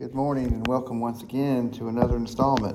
[0.00, 2.74] Good morning and welcome once again to another installment.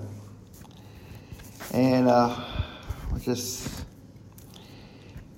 [1.73, 2.39] And uh,
[3.11, 3.83] we just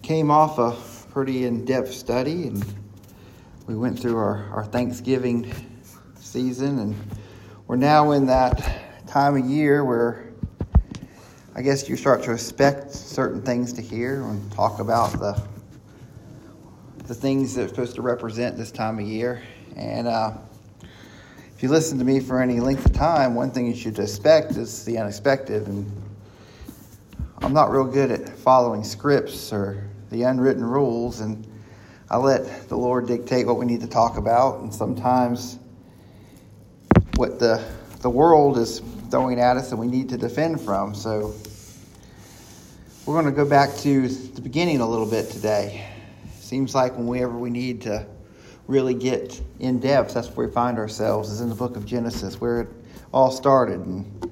[0.02, 0.76] came off a
[1.14, 2.66] pretty in depth study and
[3.68, 5.50] we went through our, our Thanksgiving
[6.20, 6.96] season and
[7.68, 10.34] we're now in that time of year where
[11.56, 15.42] I guess you start to expect certain things to hear and talk about the
[17.06, 19.42] the things that are supposed to represent this time of year.
[19.78, 20.34] And uh,
[21.58, 24.52] if you listen to me for any length of time, one thing you should expect
[24.58, 25.66] is the unexpected.
[25.66, 25.92] And
[27.42, 31.48] I'm not real good at following scripts or the unwritten rules, and
[32.12, 34.60] I let the Lord dictate what we need to talk about.
[34.60, 35.58] And sometimes
[37.16, 37.68] what the
[38.02, 40.94] the world is throwing at us and we need to defend from.
[40.94, 41.34] So
[43.08, 45.90] we're going to go back to the beginning a little bit today.
[46.40, 48.06] Seems like whenever we need to
[48.68, 52.40] really get in depth, that's where we find ourselves, is in the book of Genesis,
[52.40, 52.70] where it
[53.14, 53.80] all started.
[53.80, 54.32] And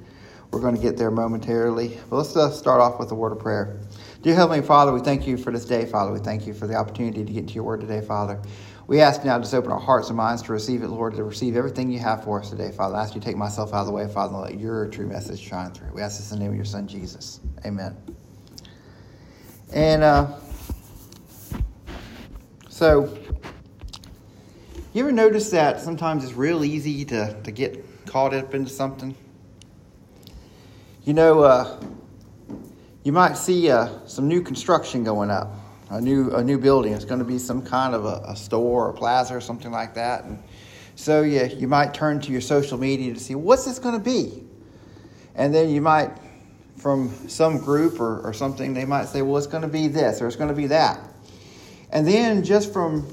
[0.51, 1.99] we're going to get there momentarily.
[2.09, 3.79] But let's uh, start off with a word of prayer.
[4.21, 6.11] Dear Heavenly Father, we thank you for this day, Father.
[6.11, 8.41] We thank you for the opportunity to get into your word today, Father.
[8.87, 11.23] We ask now to just open our hearts and minds to receive it, Lord, to
[11.23, 12.95] receive everything you have for us today, Father.
[12.95, 15.07] I ask you to take myself out of the way, Father, and let your true
[15.07, 15.91] message shine through.
[15.93, 17.39] We ask this in the name of your Son, Jesus.
[17.65, 17.97] Amen.
[19.73, 20.27] And uh,
[22.69, 23.17] so
[24.95, 29.13] you ever notice that sometimes it's real easy to, to get caught up into something?
[31.03, 31.83] You know, uh,
[33.03, 35.53] you might see uh, some new construction going up,
[35.89, 36.93] a new a new building.
[36.93, 39.95] It's going to be some kind of a, a store or plaza or something like
[39.95, 40.23] that.
[40.23, 40.41] And
[40.95, 44.03] so you, you might turn to your social media to see what's this going to
[44.03, 44.45] be?
[45.35, 46.11] And then you might,
[46.77, 50.21] from some group or, or something, they might say, well, it's going to be this
[50.21, 51.01] or it's going to be that.
[51.91, 53.05] And then just from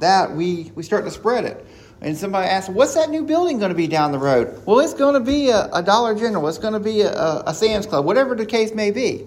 [0.00, 1.64] that, we, we start to spread it.
[2.02, 4.62] And somebody asks, what's that new building going to be down the road?
[4.64, 6.48] Well, it's going to be a, a Dollar General.
[6.48, 9.26] It's going to be a, a, a Sam's Club, whatever the case may be.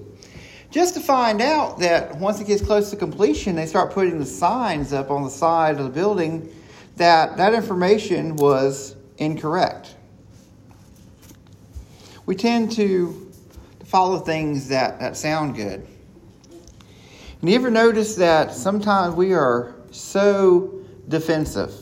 [0.71, 4.25] Just to find out that once it gets close to completion, they start putting the
[4.25, 6.51] signs up on the side of the building
[6.95, 9.95] that that information was incorrect.
[12.25, 13.23] We tend to,
[13.93, 15.85] follow things that, that sound good.
[17.41, 21.73] And you ever notice that sometimes we are so defensive.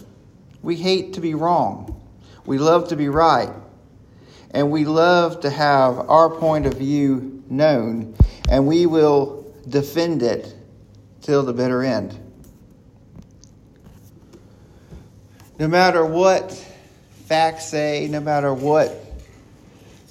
[0.61, 2.01] We hate to be wrong.
[2.45, 3.49] We love to be right.
[4.51, 8.15] And we love to have our point of view known,
[8.49, 10.53] and we will defend it
[11.21, 12.17] till the bitter end.
[15.57, 16.51] No matter what
[17.27, 18.93] facts say, no matter what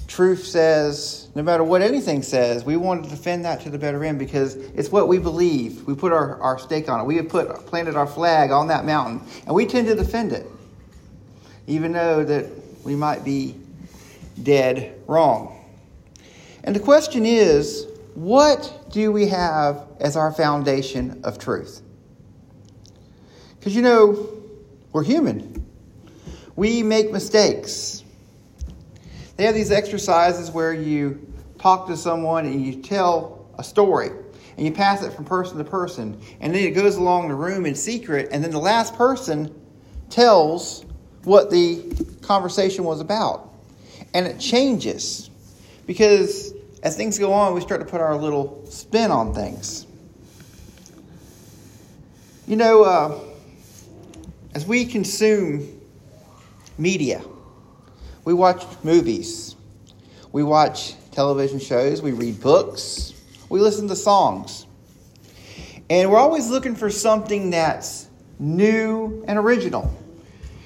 [0.07, 4.05] truth says, no matter what anything says, we want to defend that to the better
[4.05, 5.85] end because it's what we believe.
[5.87, 7.05] We put our, our stake on it.
[7.05, 10.47] We have put planted our flag on that mountain, and we tend to defend it,
[11.67, 12.47] even though that
[12.85, 13.55] we might be
[14.43, 15.57] dead wrong.
[16.65, 21.81] And the question is, what do we have as our foundation of truth?
[23.59, 24.29] Because you know,
[24.93, 25.65] we're human.
[26.57, 28.00] We make mistakes.
[29.41, 31.27] They have these exercises where you
[31.59, 34.11] talk to someone and you tell a story
[34.59, 36.21] and you pass it from person to person.
[36.41, 39.59] And then it goes along the room in secret, and then the last person
[40.11, 40.85] tells
[41.25, 41.83] what the
[42.21, 43.55] conversation was about.
[44.13, 45.31] And it changes
[45.87, 46.53] because
[46.83, 49.87] as things go on, we start to put our little spin on things.
[52.47, 53.21] You know, uh,
[54.55, 55.81] as we consume
[56.77, 57.23] media,
[58.25, 59.57] we watch movies,
[60.33, 63.15] we watch television shows, we read books,
[63.49, 64.67] we listen to songs.
[65.89, 68.09] And we're always looking for something that's
[68.39, 69.93] new and original.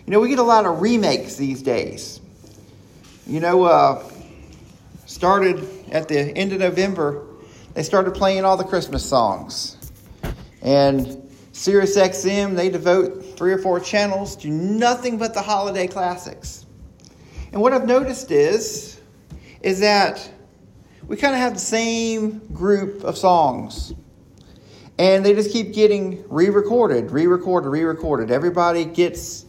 [0.07, 2.21] You know, we get a lot of remakes these days.
[3.27, 4.05] You know, uh,
[5.07, 7.27] started at the end of November,
[7.73, 9.79] they started playing all the Christmas songs.
[10.61, 16.67] And Sirius XM, they devote three or four channels to nothing but the holiday classics.
[17.55, 19.01] And what I've noticed is,
[19.63, 20.29] is that
[21.07, 23.95] we kind of have the same group of songs.
[24.99, 28.33] And they just keep getting re recorded, re recorded, re recorded.
[28.33, 29.47] Everybody gets,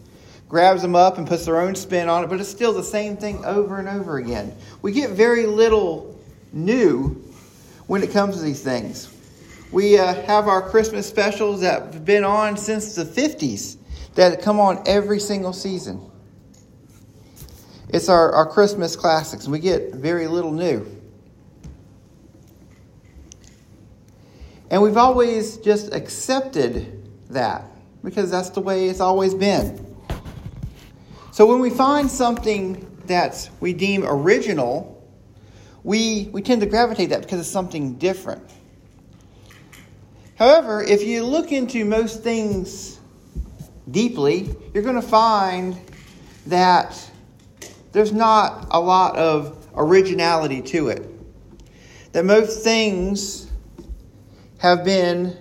[0.48, 3.18] grabs them up and puts their own spin on it, but it's still the same
[3.18, 4.56] thing over and over again.
[4.84, 6.16] We get very little
[6.54, 7.24] new
[7.88, 9.12] when it comes to these things.
[9.72, 13.78] We uh, have our Christmas specials that have been on since the 50s
[14.14, 16.12] that come on every single season.
[17.90, 20.86] It's our, our Christmas classics, and we get very little new.
[24.72, 27.66] And we've always just accepted that
[28.04, 29.96] because that's the way it's always been.
[31.32, 34.92] So when we find something that we deem original,
[35.84, 38.44] we, we tend to gravitate that because it's something different.
[40.36, 43.00] However, if you look into most things
[43.90, 45.80] deeply, you're going to find
[46.48, 47.12] that
[47.96, 51.10] there's not a lot of originality to it.
[52.12, 53.50] That most things
[54.58, 55.38] have been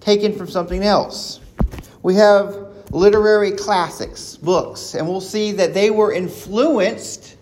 [0.00, 1.40] taken from something else.
[2.02, 7.36] We have literary classics, books, and we'll see that they were influenced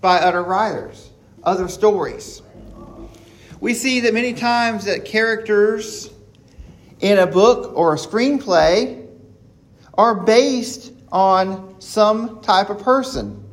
[0.00, 1.10] by other writers,
[1.44, 2.42] other stories.
[3.60, 6.10] We see that many times that characters
[6.98, 9.06] in a book or a screenplay
[9.94, 13.44] are based on some type of person,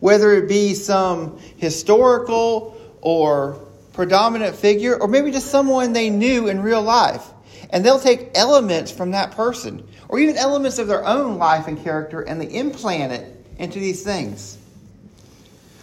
[0.00, 3.60] whether it be some historical or
[3.92, 7.24] predominant figure, or maybe just someone they knew in real life.
[7.70, 11.82] And they'll take elements from that person, or even elements of their own life and
[11.82, 14.58] character, and they implant it into these things.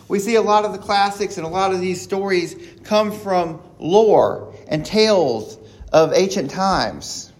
[0.07, 3.61] We see a lot of the classics and a lot of these stories come from
[3.79, 5.57] lore and tales
[5.93, 7.30] of ancient times.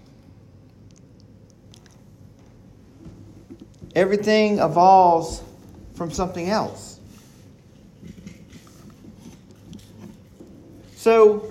[3.95, 5.41] Everything evolves
[5.95, 6.99] from something else.
[10.95, 11.47] So,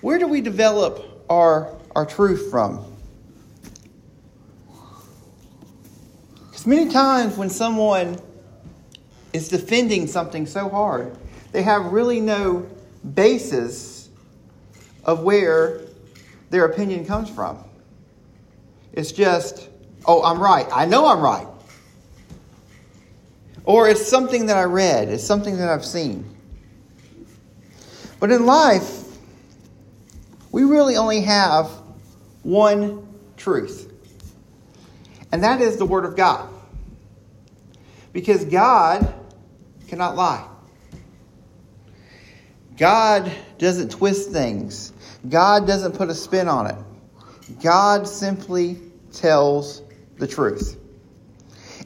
[0.00, 2.84] where do we develop our, our truth from?
[6.44, 8.18] Because many times when someone
[9.32, 11.16] is defending something so hard,
[11.52, 12.68] they have really no
[13.14, 14.08] basis
[15.04, 15.80] of where
[16.50, 17.64] their opinion comes from.
[18.92, 19.67] It's just,
[20.08, 20.66] oh, I'm right.
[20.72, 21.46] I know I'm right.
[23.64, 26.24] Or it's something that I read, it's something that I've seen.
[28.18, 29.04] But in life,
[30.50, 31.70] we really only have
[32.42, 33.06] one
[33.36, 33.92] truth,
[35.30, 36.48] and that is the Word of God.
[38.14, 39.14] Because God
[39.86, 40.48] cannot lie.
[42.78, 44.92] God doesn't twist things.
[45.28, 46.76] God doesn't put a spin on it.
[47.62, 48.78] God simply
[49.12, 49.82] tells
[50.18, 50.78] the truth.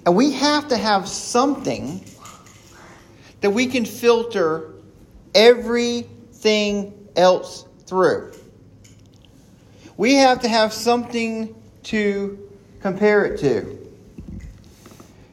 [0.05, 2.05] And we have to have something
[3.41, 4.73] that we can filter
[5.35, 8.33] everything else through.
[9.97, 12.51] We have to have something to
[12.81, 13.79] compare it to.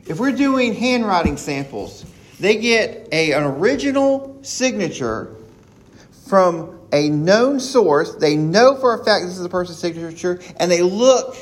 [0.05, 2.05] If we're doing handwriting samples,
[2.39, 5.35] they get a, an original signature
[6.27, 8.15] from a known source.
[8.15, 11.35] They know for a fact this is the person's signature, and they look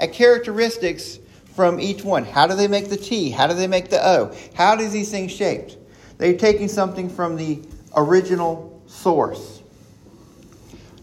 [0.00, 1.20] at characteristics
[1.54, 2.24] from each one.
[2.24, 3.30] How do they make the T?
[3.30, 4.34] How do they make the O?
[4.54, 5.76] How do these things shaped?
[6.18, 7.62] They're taking something from the
[7.94, 9.62] original source.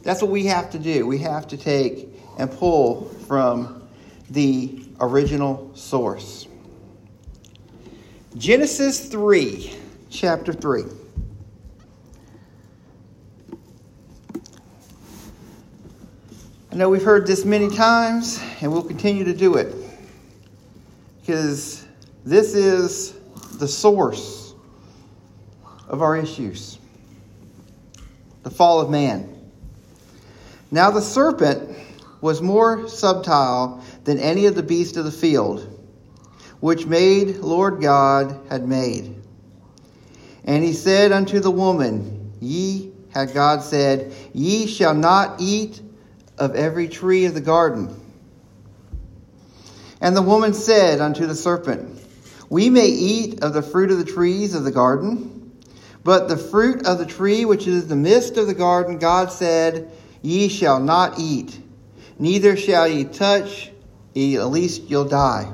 [0.01, 1.05] That's what we have to do.
[1.05, 2.09] We have to take
[2.39, 3.88] and pull from
[4.29, 6.47] the original source.
[8.35, 9.73] Genesis 3,
[10.09, 10.83] chapter 3.
[16.77, 19.74] I know we've heard this many times, and we'll continue to do it
[21.19, 21.83] because
[22.24, 23.13] this is
[23.57, 24.53] the source
[25.88, 26.77] of our issues
[28.44, 29.27] the fall of man.
[30.69, 31.75] Now, the serpent
[32.21, 35.68] was more subtle than any of the beasts of the field
[36.59, 39.15] which made Lord God had made.
[40.43, 45.81] And he said unto the woman, Ye, had God said, Ye shall not eat
[46.38, 48.01] of every tree of the garden.
[50.00, 52.00] And the woman said unto the serpent,
[52.50, 55.51] We may eat of the fruit of the trees of the garden,
[56.03, 59.91] but the fruit of the tree which is the midst of the garden, God said,
[60.22, 61.60] Ye shall not eat,
[62.20, 63.72] neither shall ye touch,
[64.15, 65.51] at least you'll die.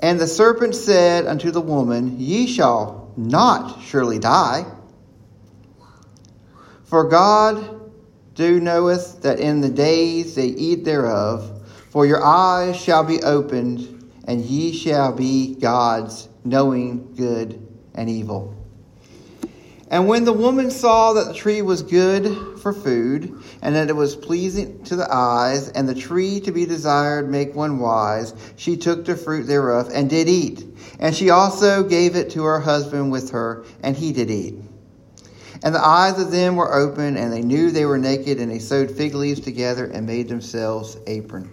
[0.00, 4.64] And the serpent said unto the woman, Ye shall not surely die.
[6.84, 7.79] For God
[8.40, 14.10] do knoweth that in the days they eat thereof, for your eyes shall be opened,
[14.24, 17.60] and ye shall be gods, knowing good
[17.94, 18.56] and evil.
[19.90, 23.96] And when the woman saw that the tree was good for food, and that it
[23.96, 28.74] was pleasing to the eyes, and the tree to be desired make one wise, she
[28.74, 30.64] took the fruit thereof and did eat.
[30.98, 34.54] And she also gave it to her husband with her, and he did eat.
[35.62, 38.58] And the eyes of them were open, and they knew they were naked, and they
[38.58, 41.48] sewed fig leaves together and made themselves aprons.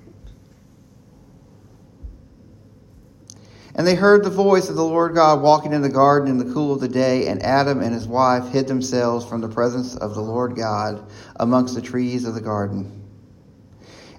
[3.77, 6.51] And they heard the voice of the Lord God walking in the garden in the
[6.51, 10.15] cool of the day, and Adam and his wife hid themselves from the presence of
[10.15, 13.03] the Lord God amongst the trees of the garden.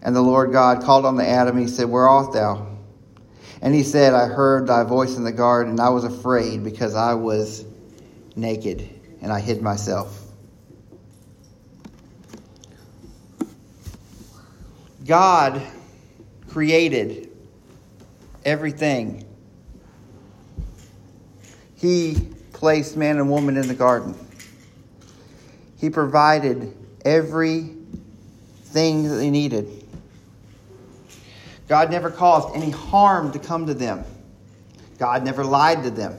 [0.03, 2.69] And the Lord God called on the Adam, and he said, Where art thou?
[3.61, 6.95] And he said, I heard thy voice in the garden, and I was afraid because
[6.95, 7.65] I was
[8.37, 8.89] naked,
[9.21, 10.25] and I hid myself.
[15.07, 15.63] God
[16.49, 17.31] created
[18.45, 19.25] everything.
[21.77, 24.15] He placed man and woman in the garden.
[25.79, 27.79] He provided everything
[28.73, 29.85] that they needed.
[31.69, 34.05] God never caused any harm to come to them.
[34.99, 36.19] God never lied to them.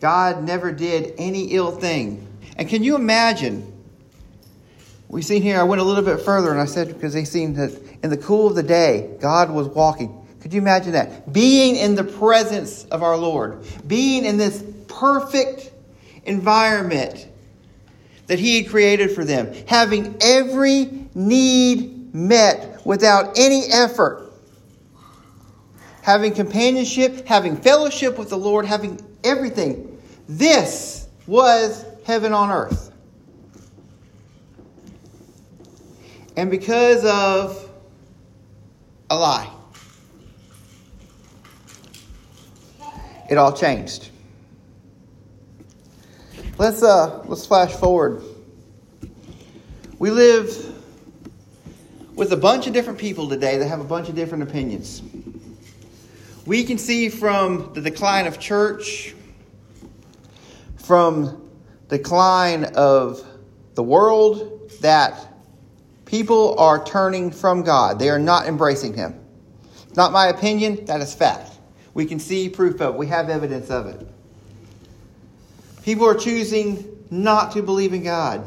[0.00, 2.26] God never did any ill thing.
[2.56, 3.72] And can you imagine?
[5.08, 7.54] We seen here, I went a little bit further and I said, because they seen
[7.54, 10.26] that in the cool of the day, God was walking.
[10.40, 11.32] Could you imagine that?
[11.32, 15.72] Being in the presence of our Lord, being in this perfect
[16.24, 17.26] environment
[18.26, 24.32] that He had created for them, having every need met without any effort,
[26.02, 30.00] having companionship, having fellowship with the Lord, having everything.
[30.28, 32.92] This was heaven on earth.
[36.36, 37.70] And because of
[39.10, 39.50] a lie,
[43.28, 44.10] it all changed.
[46.58, 48.22] Let's uh let's flash forward.
[49.98, 50.74] We live
[52.14, 55.02] with a bunch of different people today that have a bunch of different opinions.
[56.46, 59.15] We can see from the decline of church,
[60.86, 61.50] from
[61.88, 63.24] decline of
[63.74, 65.28] the world that
[66.04, 67.98] people are turning from God.
[67.98, 69.18] They are not embracing him.
[69.88, 71.52] It's not my opinion, that is fact.
[71.92, 72.98] We can see proof of it.
[72.98, 74.06] We have evidence of it.
[75.82, 78.44] People are choosing not to believe in God.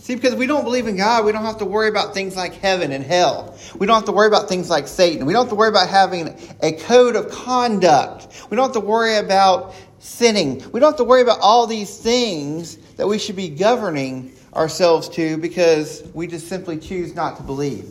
[0.00, 2.54] See, because we don't believe in God, we don't have to worry about things like
[2.54, 3.56] heaven and hell.
[3.78, 5.26] We don't have to worry about things like Satan.
[5.26, 8.46] We don't have to worry about having a code of conduct.
[8.48, 10.64] We don't have to worry about sinning.
[10.72, 15.08] We don't have to worry about all these things that we should be governing ourselves
[15.10, 17.88] to because we just simply choose not to believe.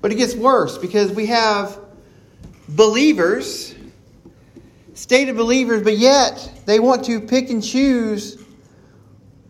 [0.00, 1.78] But it gets worse because we have
[2.68, 3.74] believers
[4.98, 8.42] stated believers, but yet they want to pick and choose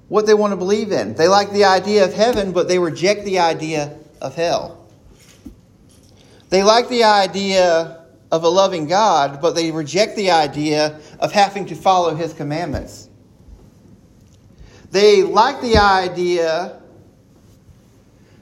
[0.08, 1.14] what they want to believe in.
[1.14, 4.86] They like the idea of heaven, but they reject the idea of hell.
[6.50, 7.97] They like the idea
[8.30, 13.08] of a loving God, but they reject the idea of having to follow his commandments.
[14.90, 16.80] They like the idea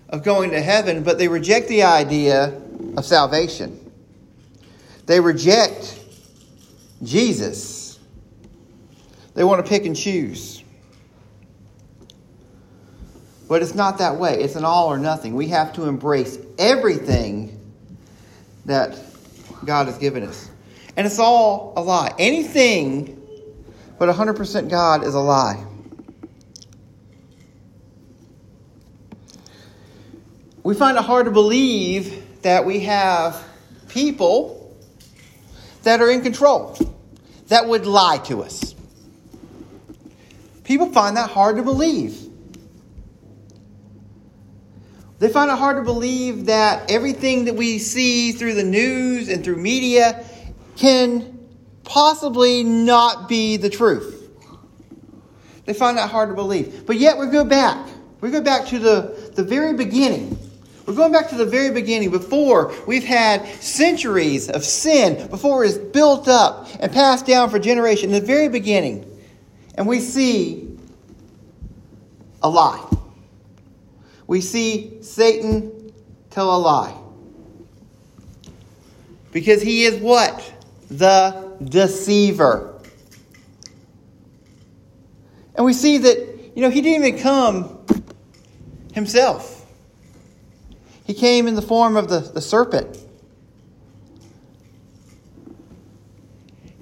[0.09, 2.61] of going to heaven, but they reject the idea
[2.97, 3.81] of salvation.
[5.07, 6.01] They reject
[7.03, 7.99] Jesus.
[9.35, 10.63] They want to pick and choose.
[13.49, 14.41] But it's not that way.
[14.41, 15.35] It's an all or nothing.
[15.35, 17.61] We have to embrace everything
[18.65, 18.97] that
[19.67, 20.51] God has given us.
[20.97, 22.15] And it's all a lie.
[22.19, 23.21] Anything
[23.99, 25.65] but 100% God is a lie.
[30.63, 33.43] We find it hard to believe that we have
[33.89, 34.77] people
[35.85, 36.77] that are in control
[37.49, 38.75] that would lie to us.
[40.65, 42.26] People find that hard to believe.
[45.19, 49.43] They find it hard to believe that everything that we see through the news and
[49.43, 50.25] through media
[50.77, 51.39] can
[51.85, 54.31] possibly not be the truth.
[55.65, 56.85] They find that hard to believe.
[56.87, 57.89] But yet we go back.
[58.21, 60.39] We go back to the, the very beginning
[60.87, 65.77] we're going back to the very beginning, before we've had centuries of sin, before it's
[65.77, 69.05] built up and passed down for generations, in the very beginning.
[69.75, 70.79] And we see
[72.41, 72.89] a lie.
[74.27, 75.93] We see Satan
[76.31, 76.97] tell a lie.
[79.33, 80.53] Because he is what?
[80.91, 82.81] The deceiver.
[85.55, 87.85] And we see that, you know, he didn't even come
[88.93, 89.67] himself.
[91.05, 92.99] He came in the form of the, the serpent.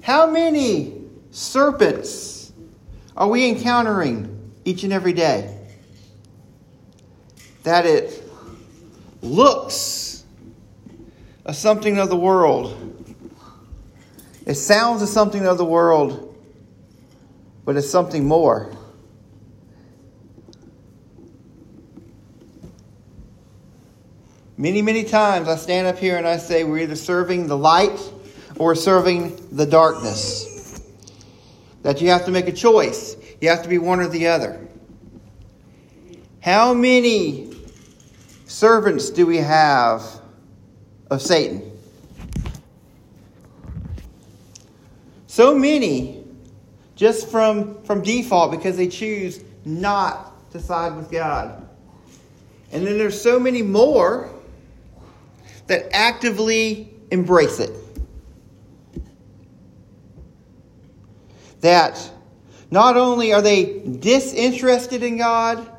[0.01, 2.51] How many serpents
[3.15, 5.54] are we encountering each and every day?
[7.65, 8.23] That it
[9.23, 10.23] looks
[11.45, 12.77] of something of the world.
[14.45, 16.37] It sounds of something of the world,
[17.65, 18.71] but it's something more.
[24.57, 27.99] Many, many times I stand up here and I say we're either serving the light
[28.59, 30.83] or serving the darkness.
[31.81, 33.17] That you have to make a choice.
[33.41, 34.61] You have to be one or the other.
[36.41, 37.54] How many
[38.45, 40.03] servants do we have
[41.09, 41.71] of Satan?
[45.27, 46.23] So many
[46.95, 51.67] just from, from default because they choose not to side with God.
[52.71, 54.29] And then there's so many more
[55.67, 57.71] that actively embrace it.
[61.61, 62.11] That
[62.71, 65.69] not only are they disinterested in God,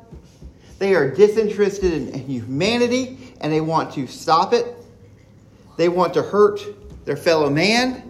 [0.79, 4.65] they are disinterested in humanity and they want to stop it.
[5.77, 6.61] They want to hurt
[7.05, 8.03] their fellow man.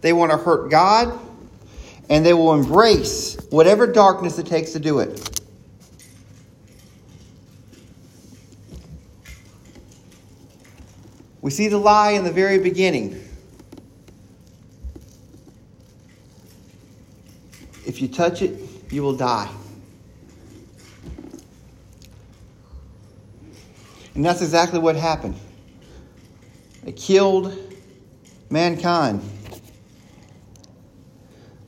[0.00, 1.18] They want to hurt God.
[2.08, 5.40] And they will embrace whatever darkness it takes to do it.
[11.40, 13.20] We see the lie in the very beginning.
[17.84, 18.58] If you touch it,
[18.90, 19.50] you will die.
[24.14, 25.36] And that's exactly what happened.
[26.84, 27.56] They killed
[28.50, 29.22] mankind.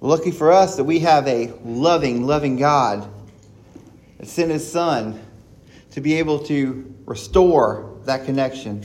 [0.01, 3.09] lucky for us that we have a loving, loving God
[4.19, 5.19] that sent his son
[5.93, 8.85] to be able to restore that connection,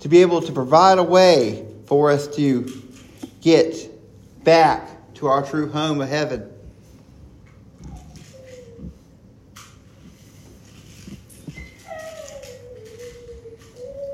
[0.00, 2.70] to be able to provide a way for us to
[3.40, 3.90] get
[4.44, 6.49] back to our true home of heaven.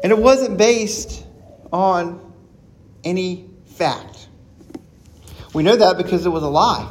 [0.06, 1.24] And it wasn't based
[1.72, 2.32] on
[3.02, 4.28] any fact.
[5.52, 6.88] We know that because it was a lie.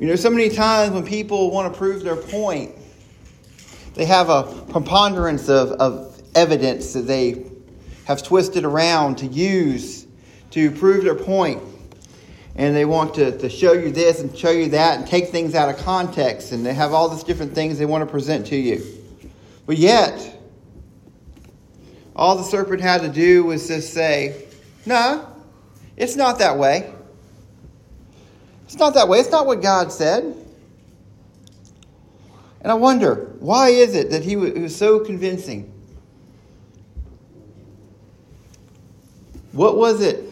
[0.00, 2.74] You know, so many times when people want to prove their point,
[3.94, 7.44] they have a preponderance of, of evidence that they
[8.04, 10.08] have twisted around to use
[10.50, 11.62] to prove their point.
[12.56, 15.54] And they want to, to show you this and show you that and take things
[15.54, 16.50] out of context.
[16.50, 18.97] And they have all these different things they want to present to you.
[19.68, 20.40] But yet,
[22.16, 24.46] all the serpent had to do was just say,
[24.86, 25.28] No,
[25.94, 26.90] it's not that way.
[28.64, 29.18] It's not that way.
[29.18, 30.24] It's not what God said.
[32.62, 35.70] And I wonder, why is it that he was so convincing?
[39.52, 40.24] What was it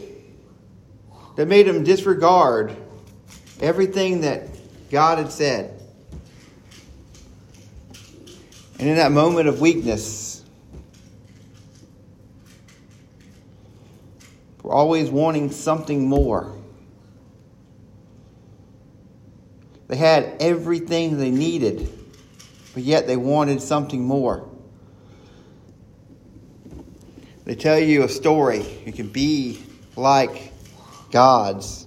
[1.36, 2.74] that made him disregard
[3.60, 4.48] everything that
[4.90, 5.75] God had said?
[8.78, 10.44] And in that moment of weakness,
[14.62, 16.52] we're always wanting something more.
[19.88, 21.88] They had everything they needed,
[22.74, 24.48] but yet they wanted something more.
[27.44, 28.58] They tell you a story.
[28.84, 29.62] It can be
[29.94, 30.52] like
[31.12, 31.86] God's.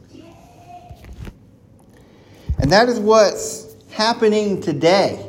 [2.57, 5.28] And that is what's happening today.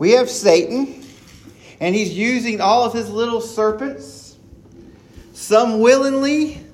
[0.00, 1.04] We have Satan,
[1.78, 4.38] and he's using all of his little serpents,
[5.34, 6.64] some willingly,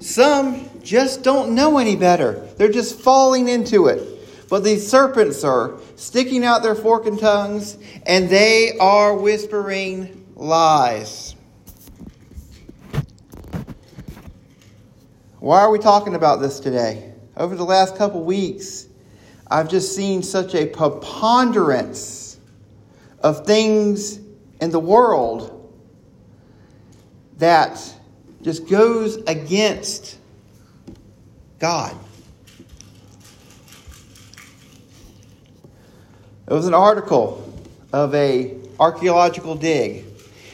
[0.00, 2.48] some just don't know any better.
[2.56, 4.48] They're just falling into it.
[4.48, 11.36] But these serpents are sticking out their forking tongues, and they are whispering lies.
[15.38, 17.12] Why are we talking about this today?
[17.36, 18.88] Over the last couple weeks,
[19.50, 22.38] I've just seen such a preponderance
[23.18, 24.20] of things
[24.60, 25.56] in the world
[27.38, 27.82] that
[28.42, 30.18] just goes against
[31.58, 31.96] God.
[36.46, 37.52] It was an article
[37.92, 40.04] of a archaeological dig,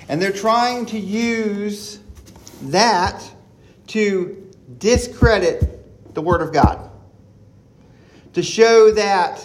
[0.08, 2.00] and they're trying to use
[2.62, 3.22] that
[3.88, 6.90] to discredit the Word of God
[8.36, 9.42] to show that,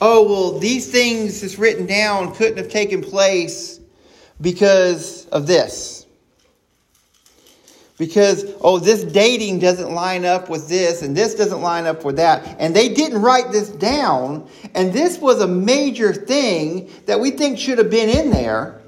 [0.00, 3.78] oh, well, these things that's written down couldn't have taken place
[4.40, 6.06] because of this.
[7.98, 12.16] Because, oh, this dating doesn't line up with this, and this doesn't line up with
[12.16, 12.56] that.
[12.58, 17.58] And they didn't write this down, and this was a major thing that we think
[17.58, 18.80] should have been in there.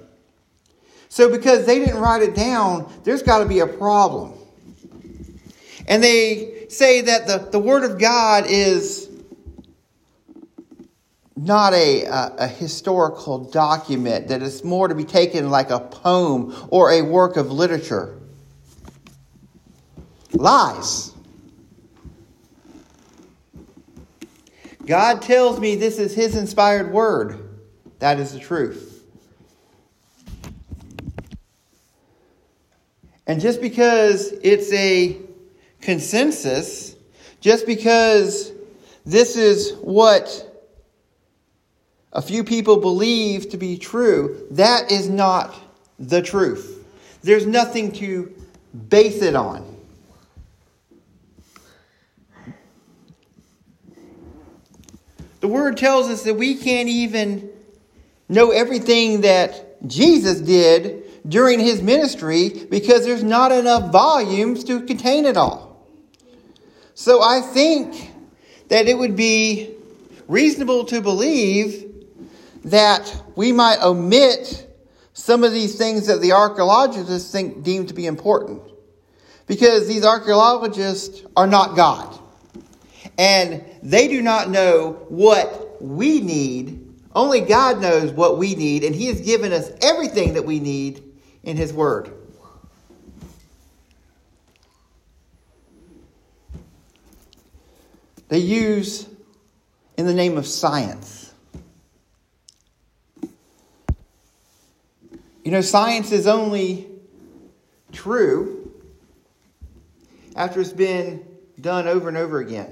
[1.10, 4.32] So, because they didn't write it down, there's got to be a problem.
[5.86, 9.07] And they say that the, the Word of God is
[11.38, 16.54] not a, a, a, historical document, that it's more to be taken like a poem
[16.68, 18.18] or a work of literature.
[20.32, 21.12] Lies.
[24.84, 27.38] God tells me this is His inspired word.
[28.00, 29.04] That is the truth.
[33.28, 35.18] And just because it's a
[35.80, 36.96] consensus,
[37.40, 38.50] just because
[39.04, 40.47] this is what
[42.12, 45.54] a few people believe to be true, that is not
[45.98, 46.84] the truth.
[47.22, 48.32] There's nothing to
[48.88, 49.76] base it on?
[55.40, 57.50] The word tells us that we can't even
[58.28, 65.26] know everything that Jesus did during his ministry because there's not enough volumes to contain
[65.26, 65.86] it all.
[66.94, 68.10] So I think
[68.68, 69.74] that it would be
[70.26, 71.87] reasonable to believe
[72.64, 74.66] that we might omit
[75.12, 78.62] some of these things that the archaeologists think deem to be important.
[79.46, 82.18] Because these archaeologists are not God.
[83.16, 86.94] And they do not know what we need.
[87.14, 91.02] Only God knows what we need, and He has given us everything that we need
[91.42, 92.12] in His Word.
[98.28, 99.08] They use
[99.96, 101.17] in the name of science.
[105.48, 106.86] You know, science is only
[107.90, 108.70] true
[110.36, 111.26] after it's been
[111.58, 112.70] done over and over again.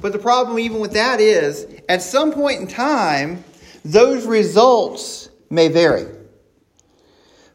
[0.00, 3.44] But the problem, even with that, is at some point in time,
[3.84, 6.06] those results may vary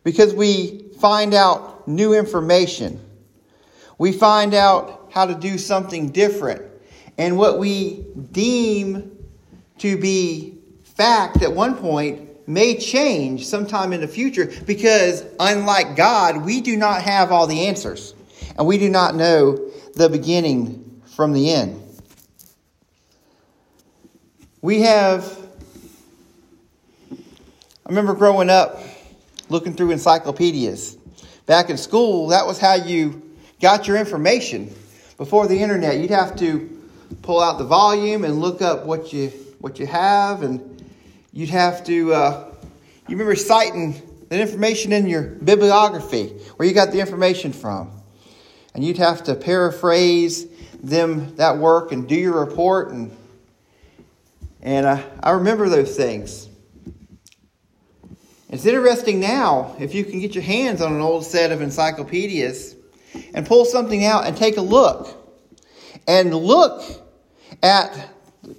[0.04, 3.04] because we find out new information.
[3.98, 6.62] We find out how to do something different.
[7.18, 9.18] And what we deem
[9.80, 16.46] to be fact at one point may change sometime in the future because, unlike God,
[16.46, 18.16] we do not have all the answers
[18.58, 21.84] and we do not know the beginning from the end.
[24.62, 25.38] We have,
[27.12, 28.82] I remember growing up
[29.50, 30.98] looking through encyclopedias.
[31.46, 33.22] Back in school, that was how you
[33.62, 34.74] got your information.
[35.18, 36.70] Before the internet, you'd have to
[37.22, 39.30] pull out the volume and look up what you
[39.60, 40.77] what you have, and
[41.38, 42.14] you'd have to.
[42.14, 42.54] Uh,
[43.08, 47.92] you remember citing the information in your bibliography, where you got the information from,
[48.74, 50.48] and you'd have to paraphrase
[50.82, 53.16] them that work and do your report and
[54.64, 56.50] and I, I remember those things.
[58.50, 62.76] It's interesting now if you can get your hands on an old set of encyclopedias
[63.34, 65.14] and pull something out and take a look.
[66.08, 66.84] And look
[67.62, 68.10] at,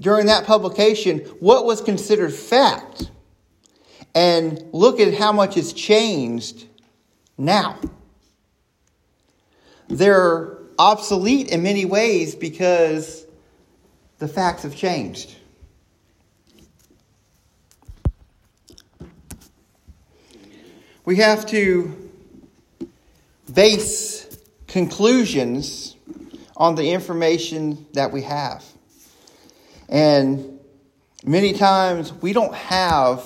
[0.01, 3.11] during that publication, what was considered fact.
[4.15, 6.67] And look at how much has changed
[7.37, 7.79] now.
[9.89, 13.27] They're obsolete in many ways because
[14.19, 15.37] the facts have changed.
[21.05, 22.11] We have to
[23.53, 25.97] base conclusions
[26.57, 28.63] on the information that we have.
[29.89, 30.61] And
[31.25, 33.25] many times we don't have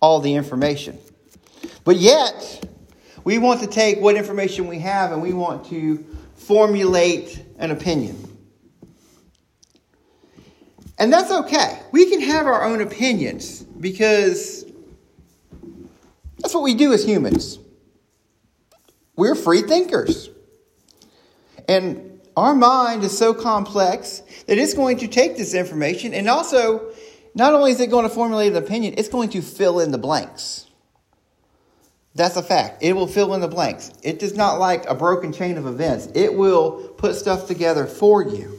[0.00, 0.98] all the information.
[1.84, 2.64] But yet,
[3.24, 8.26] we want to take what information we have and we want to formulate an opinion.
[10.98, 11.80] And that's okay.
[11.92, 14.64] We can have our own opinions because
[16.38, 17.58] that's what we do as humans.
[19.16, 20.30] We're free thinkers.
[21.68, 22.09] And
[22.40, 26.90] our mind is so complex that it's going to take this information and also,
[27.34, 29.98] not only is it going to formulate an opinion, it's going to fill in the
[29.98, 30.66] blanks.
[32.14, 32.82] That's a fact.
[32.82, 33.92] It will fill in the blanks.
[34.02, 36.08] It does not like a broken chain of events.
[36.14, 38.56] It will put stuff together for you.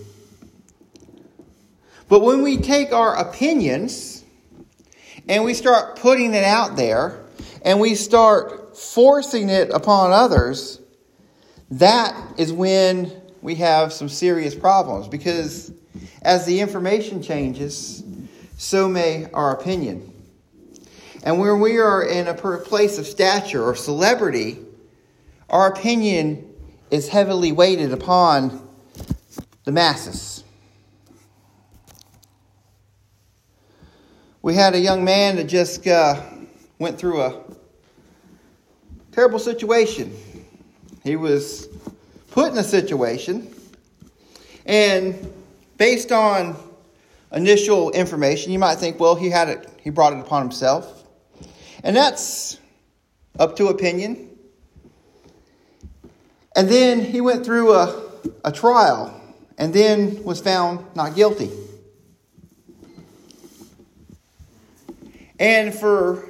[2.07, 4.23] But when we take our opinions
[5.27, 7.21] and we start putting it out there,
[7.63, 10.79] and we start forcing it upon others,
[11.69, 15.71] that is when we have some serious problems because
[16.21, 18.03] as the information changes,
[18.57, 20.13] so may our opinion.
[21.23, 24.59] And when we are in a place of stature or celebrity,
[25.49, 26.53] our opinion
[26.89, 28.67] is heavily weighted upon
[29.63, 30.43] the masses.
[34.41, 36.19] We had a young man that just uh,
[36.79, 37.43] went through a
[39.11, 40.15] terrible situation.
[41.03, 41.67] He was
[42.31, 43.53] put in a situation,
[44.65, 45.31] and
[45.77, 46.55] based on
[47.31, 51.03] initial information, you might think, well, he had it, he brought it upon himself.
[51.83, 52.59] And that's
[53.39, 54.29] up to opinion.
[56.55, 58.11] And then he went through a,
[58.43, 59.19] a trial
[59.57, 61.49] and then was found not guilty.
[65.39, 66.29] And for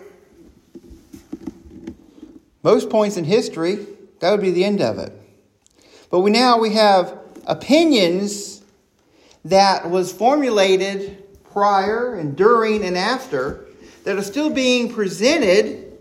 [2.63, 3.85] most points in history,
[4.19, 5.20] that would be the end of it.
[6.11, 8.61] But we now we have opinions
[9.45, 13.65] that was formulated prior and during and after
[14.03, 15.91] that are still being presented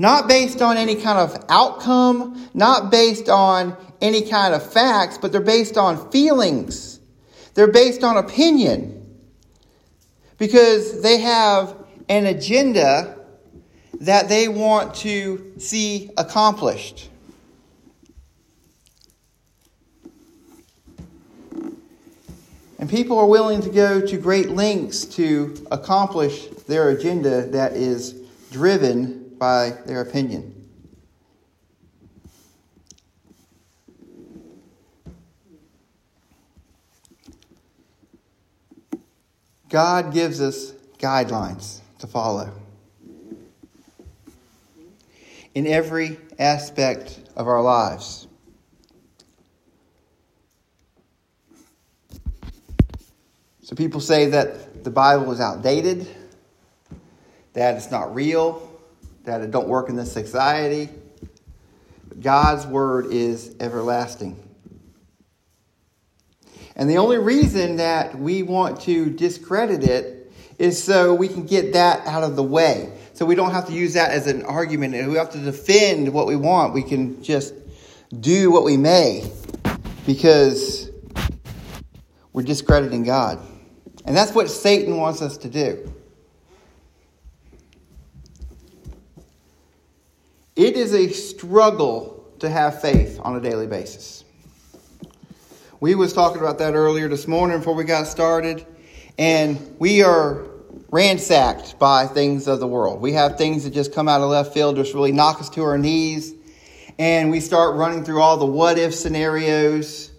[0.00, 5.30] Not based on any kind of outcome, not based on any kind of facts, but
[5.30, 7.00] they're based on feelings.
[7.52, 8.96] They're based on opinion.
[10.38, 11.76] Because they have
[12.08, 13.18] an agenda
[14.00, 17.09] that they want to see accomplished.
[22.80, 28.14] And people are willing to go to great lengths to accomplish their agenda that is
[28.50, 30.66] driven by their opinion.
[39.68, 42.50] God gives us guidelines to follow
[45.54, 48.26] in every aspect of our lives.
[53.70, 56.08] So people say that the Bible is outdated,
[57.52, 58.68] that it's not real,
[59.22, 60.88] that it don't work in this society.
[62.08, 64.42] But God's word is everlasting.
[66.74, 71.74] And the only reason that we want to discredit it is so we can get
[71.74, 72.92] that out of the way.
[73.12, 76.12] So we don't have to use that as an argument and we have to defend
[76.12, 76.74] what we want.
[76.74, 77.54] We can just
[78.18, 79.30] do what we may
[80.06, 80.90] because
[82.32, 83.46] we're discrediting God.
[84.04, 85.92] And that's what Satan wants us to do.
[90.56, 94.24] It is a struggle to have faith on a daily basis.
[95.80, 98.66] We was talking about that earlier this morning before we got started,
[99.18, 100.46] and we are
[100.90, 103.00] ransacked by things of the world.
[103.00, 105.62] We have things that just come out of left field, just really knock us to
[105.62, 106.34] our knees,
[106.98, 110.09] and we start running through all the what if scenarios.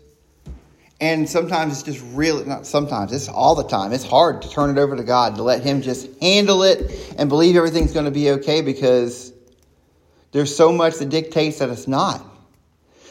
[1.02, 3.92] And sometimes it's just really, not sometimes, it's all the time.
[3.92, 7.28] It's hard to turn it over to God, to let Him just handle it and
[7.28, 9.34] believe everything's going to be okay because
[10.32, 12.24] there's so much that dictates that it's not.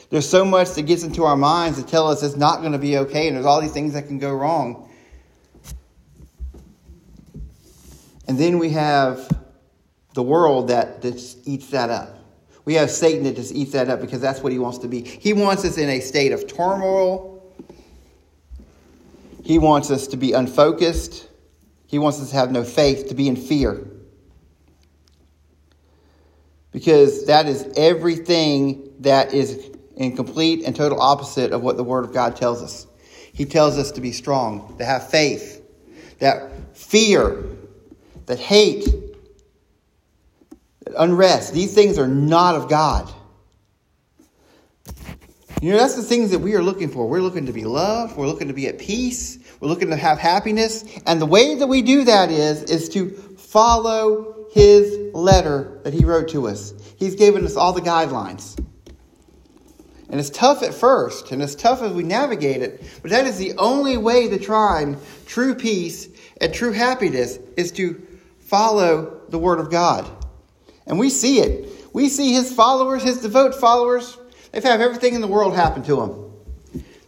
[0.09, 2.79] There's so much that gets into our minds to tell us it's not going to
[2.79, 4.89] be okay, and there's all these things that can go wrong.
[8.29, 9.29] And then we have
[10.15, 12.17] the world that just eats that up.
[12.65, 15.03] We have Satan that just eats that up because that's what he wants to be.
[15.03, 17.30] He wants us in a state of turmoil.
[19.43, 21.29] He wants us to be unfocused.
[21.87, 23.87] He wants us to have no faith, to be in fear.
[26.73, 32.05] Because that is everything that is in complete and total opposite of what the Word
[32.05, 32.87] of God tells us.
[33.33, 35.63] He tells us to be strong, to have faith,
[36.19, 37.45] that fear
[38.31, 38.85] that hate,
[40.85, 43.13] that unrest, these things are not of God.
[45.61, 47.07] You know, that's the things that we are looking for.
[47.07, 50.19] We're looking to be loved, we're looking to be at peace, we're looking to have
[50.19, 50.85] happiness.
[51.07, 56.07] And the way that we do that is, is to follow his letter that he
[56.07, 56.73] wrote to us.
[56.97, 58.59] He's given us all the guidelines.
[60.09, 63.37] And it's tough at first, and it's tough as we navigate it, but that is
[63.37, 64.97] the only way to try and
[65.27, 66.09] true peace
[66.41, 68.01] and true happiness is to
[68.39, 70.11] follow the Word of God.
[70.87, 71.87] And we see it.
[71.93, 74.17] We see his followers, his devout followers,
[74.53, 76.31] they've had everything in the world happen to them.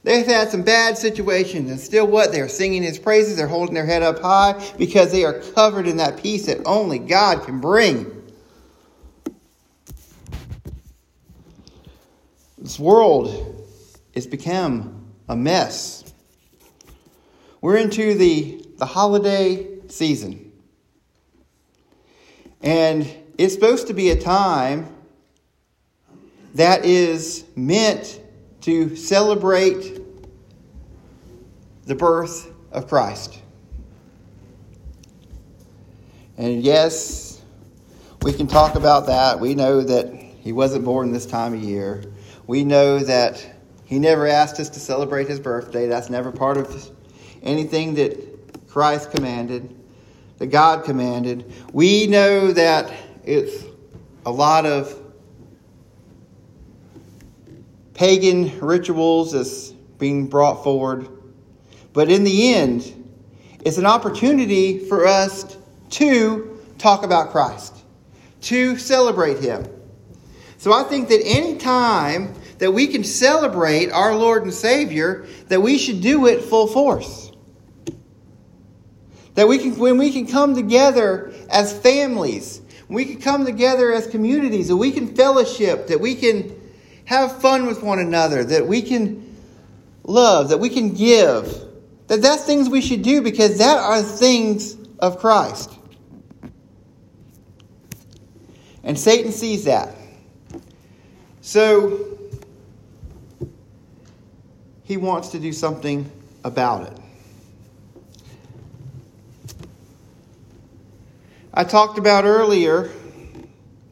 [0.05, 2.33] They've had some bad situations, and still what?
[2.33, 5.98] They're singing his praises, they're holding their head up high because they are covered in
[5.98, 8.22] that peace that only God can bring.
[12.59, 13.68] This world
[14.14, 16.05] has become a mess.
[17.61, 20.52] We're into the, the holiday season.
[22.61, 24.92] And it's supposed to be a time
[26.54, 28.20] that is meant
[28.62, 30.00] to celebrate
[31.84, 33.40] the birth of Christ.
[36.36, 37.42] And yes,
[38.22, 39.40] we can talk about that.
[39.40, 42.04] We know that he wasn't born this time of year.
[42.46, 43.44] We know that
[43.84, 45.86] he never asked us to celebrate his birthday.
[45.86, 46.90] That's never part of
[47.42, 49.76] anything that Christ commanded
[50.42, 51.52] that God commanded.
[51.72, 52.92] We know that
[53.24, 53.62] it's
[54.26, 54.98] a lot of
[58.02, 61.08] pagan rituals that's being brought forward.
[61.92, 62.82] But in the end,
[63.64, 65.56] it's an opportunity for us
[65.90, 67.76] to talk about Christ,
[68.40, 69.68] to celebrate Him.
[70.58, 75.60] So I think that any time that we can celebrate our Lord and Savior, that
[75.60, 77.30] we should do it full force.
[79.36, 84.08] That we can, when we can come together as families, we can come together as
[84.08, 86.62] communities, that we can fellowship, that we can
[87.12, 89.37] have fun with one another, that we can
[90.03, 91.68] love, that we can give.
[92.09, 95.70] That that's things we should do because that are things of Christ.
[98.83, 99.94] And Satan sees that.
[101.42, 102.18] So
[104.85, 106.11] he wants to do something
[106.44, 106.98] about it.
[111.55, 112.90] I talked about earlier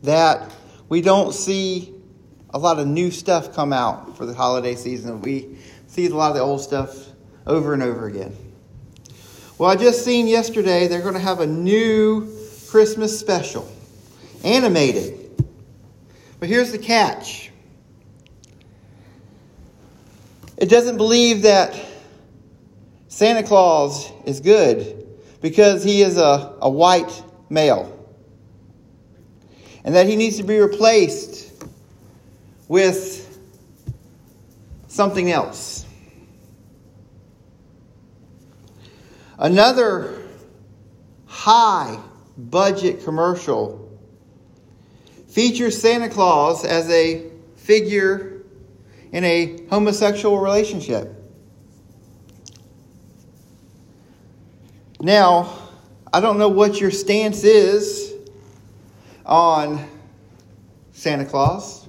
[0.02, 0.50] that
[0.88, 1.89] we don't see
[2.52, 5.20] a lot of new stuff come out for the holiday season.
[5.22, 7.08] We see a lot of the old stuff
[7.46, 8.36] over and over again.
[9.58, 12.34] Well, I just seen yesterday they're going to have a new
[12.68, 13.70] Christmas special,
[14.42, 15.44] animated.
[16.38, 17.50] But here's the catch
[20.56, 21.74] it doesn't believe that
[23.08, 25.06] Santa Claus is good
[25.40, 27.96] because he is a, a white male
[29.84, 31.49] and that he needs to be replaced
[32.70, 33.36] with
[34.86, 35.84] something else.
[39.36, 40.22] Another
[41.26, 41.98] high
[42.38, 43.90] budget commercial
[45.26, 48.44] features Santa Claus as a figure
[49.10, 51.12] in a homosexual relationship.
[55.00, 55.58] Now,
[56.12, 58.14] I don't know what your stance is
[59.26, 59.84] on
[60.92, 61.79] Santa Claus.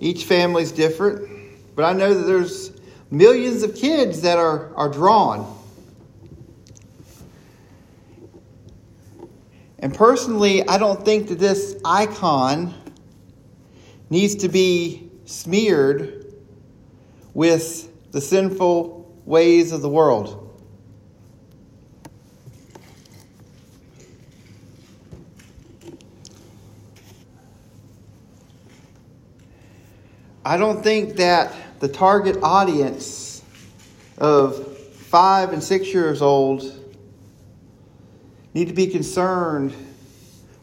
[0.00, 1.28] Each family's different,
[1.76, 2.72] but I know that there's
[3.10, 5.58] millions of kids that are, are drawn.
[9.78, 12.74] And personally, I don't think that this icon
[14.08, 16.34] needs to be smeared
[17.34, 20.39] with the sinful ways of the world.
[30.50, 33.40] I don't think that the target audience
[34.18, 36.64] of five and six years old
[38.52, 39.72] need to be concerned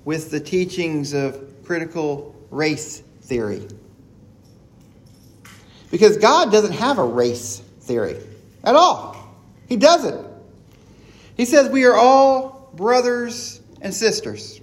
[0.04, 3.66] with the teachings of critical race theory.
[5.90, 8.18] Because God doesn't have a race theory
[8.66, 9.16] at all.
[9.70, 10.28] He doesn't.
[11.38, 14.60] He says we are all brothers and sisters.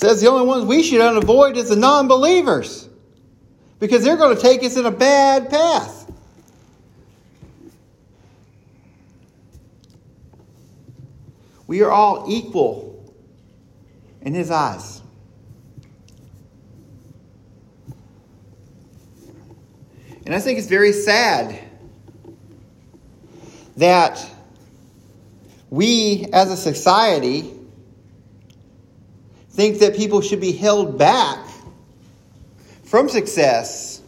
[0.00, 2.88] Says the only ones we should avoid is the non believers
[3.78, 6.10] because they're going to take us in a bad path.
[11.66, 13.14] We are all equal
[14.22, 15.02] in his eyes.
[20.24, 21.58] And I think it's very sad
[23.76, 24.26] that
[25.68, 27.59] we as a society
[29.50, 31.46] think that people should be held back
[32.84, 34.00] from success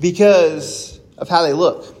[0.00, 1.96] because of how they look.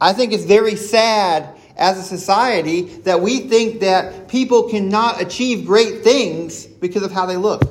[0.00, 5.66] I think it's very sad as a society that we think that people cannot achieve
[5.66, 7.62] great things because of how they look.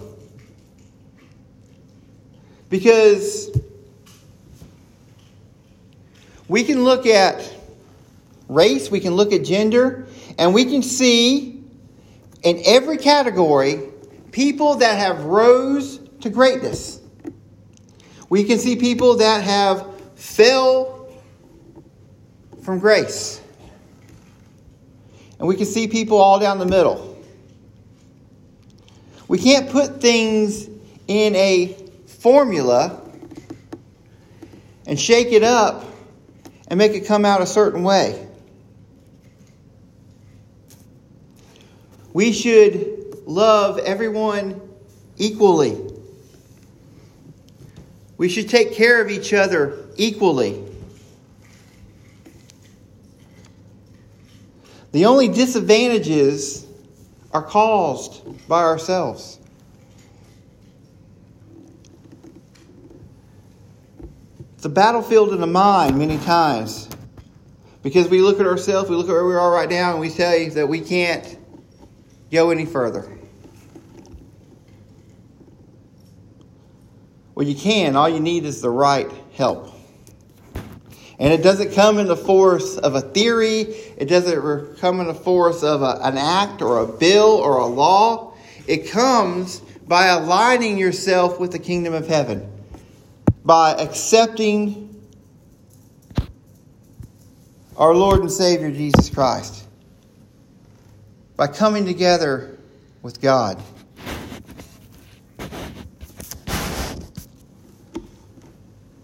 [2.69, 3.49] Because
[6.47, 7.53] we can look at
[8.47, 11.50] race, we can look at gender, and we can see
[12.43, 13.79] in every category
[14.31, 16.99] people that have rose to greatness.
[18.29, 21.09] We can see people that have fell
[22.63, 23.41] from grace.
[25.39, 27.07] And we can see people all down the middle.
[29.27, 30.69] We can't put things
[31.07, 31.75] in a
[32.05, 33.01] formula
[34.85, 35.85] and shake it up
[36.67, 38.27] and make it come out a certain way.
[42.13, 44.61] We should love everyone
[45.17, 45.77] equally.
[48.17, 50.63] We should take care of each other equally.
[54.91, 56.67] The only disadvantages
[57.33, 59.39] are caused by ourselves.
[64.55, 66.89] It's a battlefield in the mind many times
[67.81, 70.09] because we look at ourselves, we look at where we are right now, and we
[70.09, 71.37] say that we can't
[72.31, 73.17] go any further?
[77.35, 77.95] Well, you can.
[77.95, 79.73] All you need is the right help.
[81.19, 83.61] And it doesn't come in the force of a theory,
[83.97, 87.65] it doesn't come in the force of a, an act or a bill or a
[87.65, 88.33] law.
[88.67, 92.49] It comes by aligning yourself with the kingdom of heaven,
[93.45, 94.87] by accepting
[97.77, 99.67] our Lord and Savior Jesus Christ
[101.41, 102.55] by coming together
[103.01, 103.59] with God.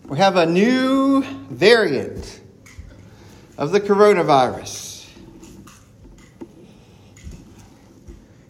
[0.06, 2.42] We have a new variant
[3.58, 5.10] of the coronavirus.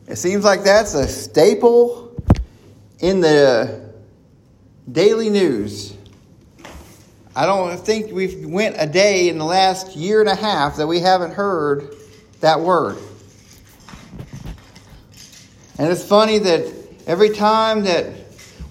[0.09, 2.13] It seems like that's a staple
[2.99, 3.89] in the
[4.91, 5.95] daily news.
[7.33, 10.87] I don't think we've went a day in the last year and a half that
[10.87, 11.95] we haven't heard
[12.41, 12.97] that word.
[15.77, 16.73] And it's funny that
[17.05, 18.11] every time that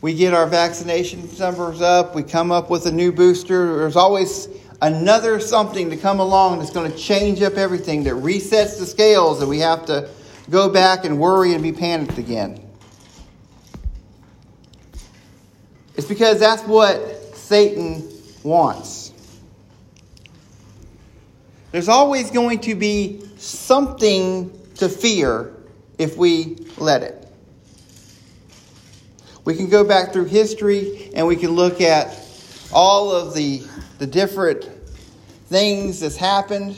[0.02, 4.48] we get our vaccination numbers up, we come up with a new booster, there's always
[4.82, 9.40] another something to come along that's going to change up everything, that resets the scales,
[9.40, 10.08] and we have to
[10.50, 12.60] go back and worry and be panicked again.
[15.94, 18.06] It's because that's what Satan
[18.42, 19.12] wants.
[21.72, 25.55] There's always going to be something to fear
[25.98, 27.26] if we let it.
[29.44, 32.20] We can go back through history and we can look at
[32.72, 33.62] all of the,
[33.98, 34.64] the different
[35.46, 36.76] things that's happened.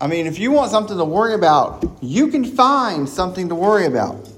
[0.00, 3.86] I mean, if you want something to worry about, you can find something to worry
[3.86, 4.30] about.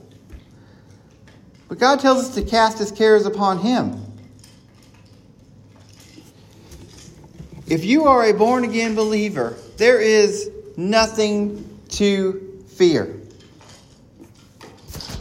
[1.68, 4.00] But God tells us to cast his cares upon him.
[7.66, 13.20] If you are a born again believer, there is nothing to fear.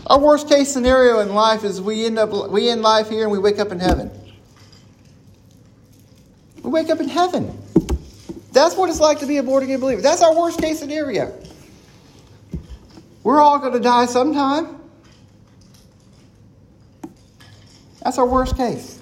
[0.08, 3.32] Our worst case scenario in life is we end up we end life here and
[3.32, 4.12] we wake up in heaven.
[6.64, 7.58] We wake up in heaven.
[8.52, 10.02] That's what it's like to be a born again believer.
[10.02, 11.34] That's our worst case scenario.
[13.24, 14.80] We're all going to die sometime.
[18.04, 18.99] That's our worst case.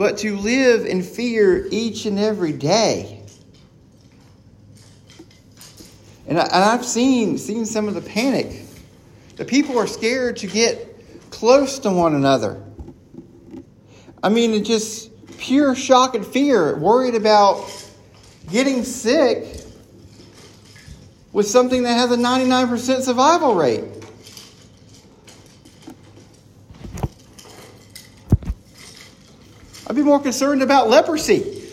[0.00, 3.22] But to live in fear each and every day.
[6.26, 8.62] And, I, have seen, seen some of the panic.
[9.36, 10.96] The people are scared to get
[11.28, 12.64] close to one another.
[14.22, 17.70] I mean, it's just pure shock and fear, worried about
[18.50, 19.66] getting sick
[21.30, 23.99] with something that has a 99% survival rate.
[29.90, 31.64] I'd be more concerned about leprosy.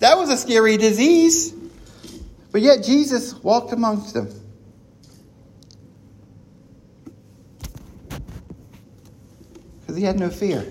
[0.00, 1.54] That was a scary disease.
[2.50, 4.28] But yet Jesus walked amongst them.
[9.78, 10.66] Because he had no fear.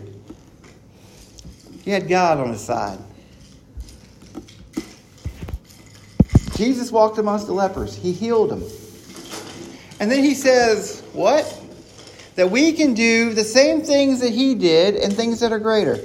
[1.86, 2.99] He had God on his side.
[6.57, 8.63] Jesus walked amongst the lepers, he healed them.
[10.01, 11.63] And then he says, What?
[12.36, 15.97] That we can do the same things that he did and things that are greater.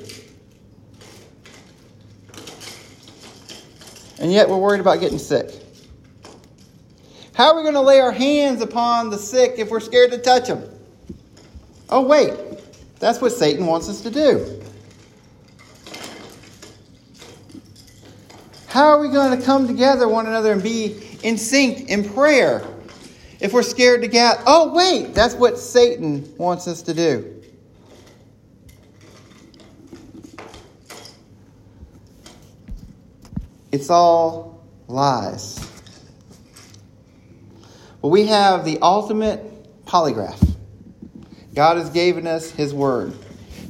[4.33, 5.51] And yet we're worried about getting sick.
[7.35, 10.17] How are we going to lay our hands upon the sick if we're scared to
[10.17, 10.65] touch them?
[11.91, 12.33] Oh, wait.
[12.99, 14.63] That's what Satan wants us to do.
[18.69, 22.67] How are we going to come together one another and be in sync in prayer
[23.39, 24.41] if we're scared to get?
[24.47, 27.42] Oh, wait, that's what Satan wants us to do.
[33.73, 35.59] It's all lies.
[38.03, 40.57] Well, we have the ultimate polygraph.
[41.55, 43.15] God has given us His Word.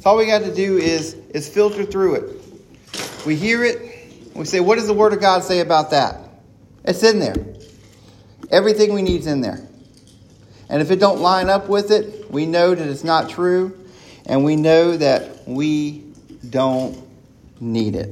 [0.00, 2.42] So all we got to do is, is filter through it.
[3.24, 6.18] We hear it, we say, what does the Word of God say about that?
[6.84, 7.36] It's in there.
[8.50, 9.60] Everything we need is in there.
[10.68, 13.78] And if it don't line up with it, we know that it's not true,
[14.26, 16.04] and we know that we
[16.50, 17.00] don't
[17.60, 18.10] need it.